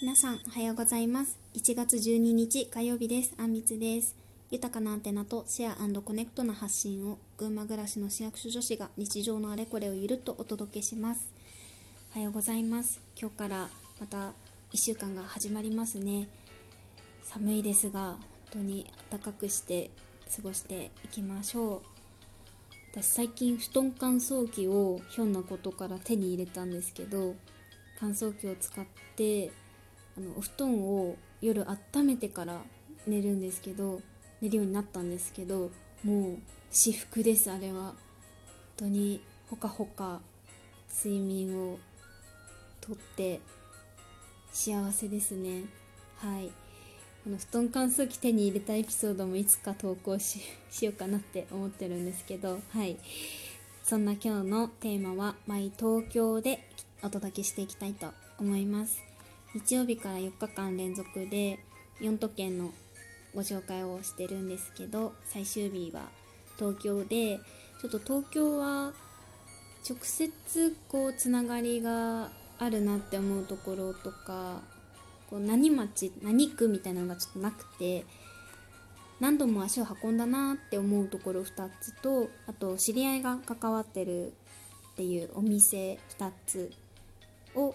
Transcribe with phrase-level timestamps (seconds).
[0.00, 1.36] 皆さんおはようございます。
[1.54, 3.34] 1月12日火曜日です。
[3.36, 4.14] あんみつです。
[4.48, 11.26] 豊かなアンテナとシェアコネクトな発信を群馬暮らしの市役所女子が日常のあれこれをゆるっとお届けします。
[12.14, 13.00] おはようございます。
[13.20, 14.28] 今日からまた
[14.72, 16.28] 1週間が始まりますね。
[17.24, 18.18] 寒いですが本
[18.52, 19.90] 当に暖かくして
[20.36, 21.82] 過ごしていきましょう。
[22.92, 27.34] 私最近布団乾燥機をひょんなことから手に入れたんですけど
[27.98, 29.50] 乾燥機を使って
[30.18, 32.60] あのお布団を夜温めてから
[33.06, 34.02] 寝るんですけど
[34.40, 35.70] 寝るようになったんですけど
[36.02, 36.38] もう
[36.70, 37.82] 至福ですあれは。
[37.82, 37.94] 本
[38.76, 40.20] 当にほかほか
[41.04, 41.78] 睡眠を
[42.80, 43.40] とって
[44.52, 45.64] 幸せですね。
[46.16, 46.52] はい。
[47.24, 50.40] この布団乾燥機手に入れたエピソードもいつか投稿し
[50.82, 52.96] ようかなって思ってるんですけどはい。
[53.82, 56.68] そんな今日のテーマは「マイ東京」で
[57.02, 59.07] お届けしていきたいと思います。
[59.58, 61.58] 日曜日から4日間連続で
[62.00, 62.70] 4都県の
[63.34, 66.02] ご紹介をしてるんですけど最終日は
[66.56, 67.40] 東京で
[67.82, 68.92] ちょっと東京は
[69.88, 74.60] 直接こうつながりがあるなって思うところとか
[75.28, 78.06] こう何町何区みたいなのがちょっとなくて
[79.18, 84.28] 何度も足を運んだなって思うところ2つとあと知り合いが関わってる
[84.92, 86.72] っていうお店2つ
[87.56, 87.74] を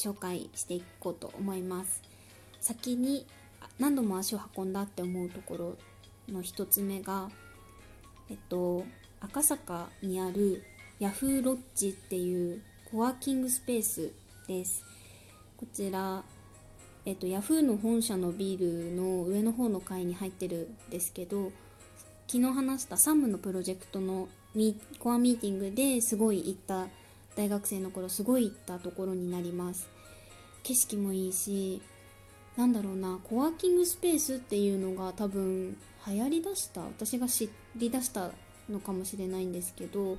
[0.00, 2.02] 紹介していこうと思います。
[2.60, 3.26] 先に
[3.78, 5.78] 何度も足を運んだって思うところ
[6.32, 7.30] の1つ目が
[8.30, 8.84] えっと
[9.20, 10.62] 赤坂にある
[10.98, 14.12] ヤフーロッジっていうコワーキングスペース
[14.48, 14.82] です。
[15.58, 16.24] こちら
[17.06, 21.50] えっと、ヤフーの本社のビールの上の方の階に入ってるんですけど
[22.26, 24.28] 昨日話したサムのプロジェクトの
[24.98, 26.88] コアミーティングですごい行った
[27.36, 29.88] 大学生の頃すごい行ったところになります。
[30.62, 31.80] 景色もいいし
[32.56, 35.76] なんだろうなコワーキングスペースっていうのが多分
[36.06, 38.30] 流行りだした私が知りだした
[38.68, 40.18] のかもしれないんですけど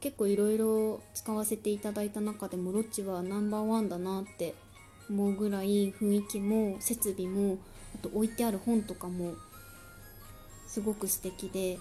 [0.00, 4.54] 結構いろいろ使わせていただいた中でもロッチはナンバーワンだなって
[5.08, 7.58] 思うぐらい雰囲気も設備も
[7.94, 9.34] あと置いてある本とかも
[10.66, 11.78] すごく素敵で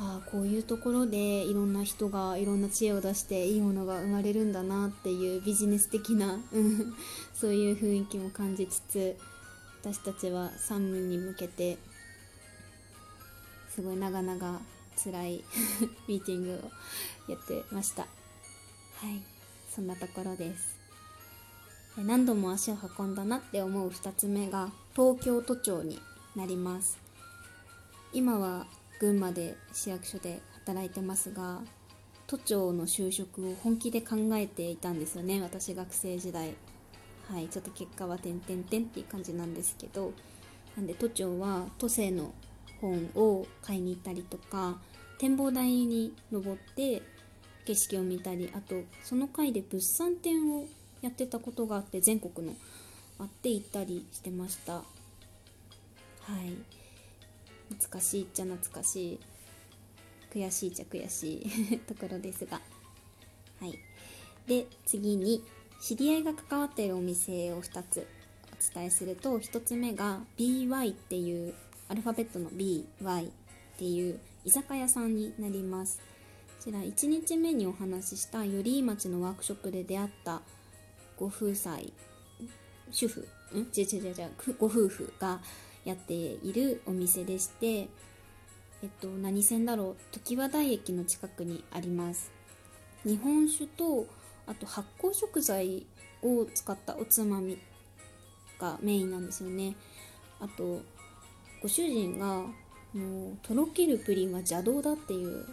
[0.00, 6.40] ああこういうところでいろんな人がいろんな知恵を出していいものが生まれるんだなっていうビジネス的な
[7.32, 9.16] そういう雰囲気も感じつつ
[9.82, 11.78] 私たちはサムに向けて
[13.74, 14.60] すごい長々
[14.96, 15.44] 辛い
[16.08, 18.02] ミーティングをやってました。
[18.02, 18.08] は
[19.10, 19.20] い。
[19.68, 20.78] そんなところです。
[21.96, 26.00] 何度も足を運んだなって思う2つ目が東京都庁に
[26.36, 26.98] なります。
[28.12, 28.66] 今は
[29.00, 31.60] 群馬で市役所で働いてますが
[32.26, 36.54] 都庁の就職を本気で考えていたんですよね私学生時代。
[37.28, 40.12] はいちょっと結果は点々点っていう感じなんですけど
[40.76, 42.34] なんで都庁は都政の
[42.80, 44.78] 本を買いに行ったりとか
[45.18, 47.02] 展望台に登って
[47.64, 50.66] 景色を見たりあとその回で物産展を
[51.00, 52.54] やってたことがあって全国の
[53.18, 54.74] あって行ったりしてました。
[54.74, 54.82] は
[56.42, 56.83] い。
[57.70, 59.20] 懐かしいっちゃ懐かしい。
[60.32, 61.42] 悔しいっちゃ悔し
[61.72, 61.78] い。
[61.86, 62.60] ところですが。
[63.60, 63.78] はい。
[64.46, 65.42] で次に
[65.80, 68.06] 知り合いが関わっているお店を2つ
[68.52, 71.54] お伝えすると1つ目が BY っていう
[71.88, 73.30] アルファベットの BY っ
[73.78, 75.98] ていう居酒屋さんになります。
[75.98, 80.40] こちら1日目にお話しした寄居町のワークショップで出会った
[81.18, 81.78] ご夫妻
[82.90, 83.58] 主婦ん？
[83.58, 85.40] 違う違う違うご夫婦が
[85.84, 87.66] やっているお店でして、
[88.82, 90.18] えっと、何線だろう？
[90.24, 92.30] 常盤台駅の近くにあります。
[93.04, 94.06] 日本酒と
[94.46, 95.86] あと発酵食材
[96.22, 97.58] を使ったおつまみ
[98.58, 99.76] がメインなんですよね。
[100.40, 100.80] あと
[101.62, 102.42] ご主人が
[102.92, 105.46] もうとろけるプリンは邪道だっていう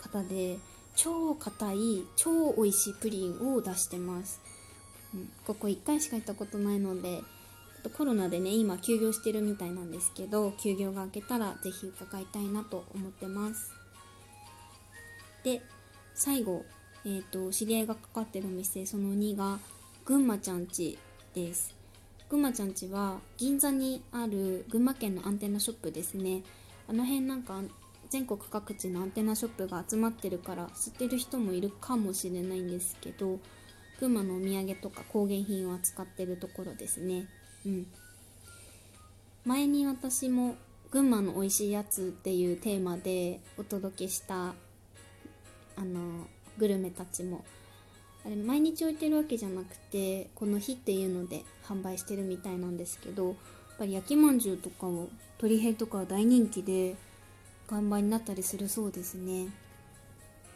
[0.00, 0.58] 方で
[0.94, 4.40] 超硬い超美味しいプリンを出してます、
[5.14, 7.22] うん、ここ1回しか行ったことないので
[7.82, 13.72] とコロナでね今休業してるみたいなんですけど休業が明けたら是非伺いたいなと思ってます。
[15.44, 15.62] で
[16.14, 16.64] 最後、
[17.04, 19.58] えーと、知り合いがかかってるお店その2が
[20.04, 20.98] ぐんまちゃんち
[21.34, 21.74] です。
[22.32, 26.42] ぐんまちゃんちは銀座にある群馬県のアンテナショップですね
[26.88, 27.60] あの辺なんか
[28.08, 33.38] 全国各地のアンテナショップが集まってるから知ってる人もいるかもしれないんですけど
[34.00, 37.26] 群馬のお土産とか工芸品を扱ってるところですね。
[37.66, 37.86] うん。
[39.44, 40.56] 前に私も
[40.90, 44.54] 群馬の美味しいやつっていうテーマでお届けした
[45.76, 46.26] あの
[46.58, 47.44] グルメたちも。
[48.24, 53.34] あれ毎日置いてるわけじゃなくてこの日っていうので販売してるみたいなんですけどやっ
[53.78, 55.08] ぱり焼きまんじゅうとかを
[55.38, 56.94] 鳥平とかは大人気で
[57.66, 59.48] 完売になったりするそうですね。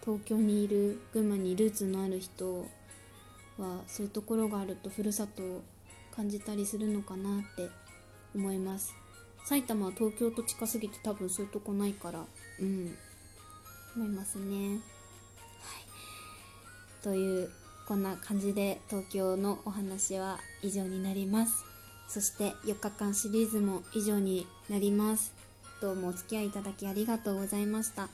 [0.05, 2.69] 東京にいる群馬にルーツのある人
[3.59, 5.65] はそういうところがあるとふるさと
[6.17, 7.69] 感じたりするのかなって
[8.35, 8.95] 思います。
[9.45, 12.25] 埼玉は東京と近すぎて多分そういうとこないから
[12.61, 12.97] うん
[13.95, 14.71] 思いますね。
[14.71, 14.81] はい。
[17.03, 17.51] という
[17.87, 21.65] こんな感じで東京のお話は以上になります。
[22.09, 25.33] そして4日間シリーズも以上になります。
[25.81, 28.09] どうもお付き合いいただきありがとうございました。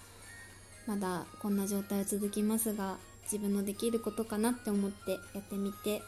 [0.86, 6.02] まだこんな状態は続きますが自分のできることかなって思ってやってみて。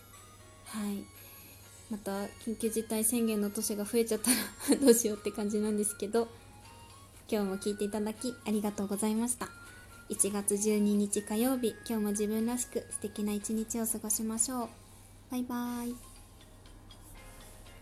[0.67, 1.05] はい。
[1.91, 4.31] また緊急事態宣言の年が増えちゃった
[4.75, 6.29] ら どうしようって感じなんですけど
[7.31, 9.49] 今日も聞いていただきありがとうございました。
[10.11, 14.69] 1月12日火曜日今日も自分らしく素敵な一日を過ごしましょう。
[15.31, 16.14] バイバーイ。